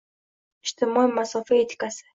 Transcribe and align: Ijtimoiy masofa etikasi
Ijtimoiy 0.69 1.15
masofa 1.21 1.63
etikasi 1.69 2.05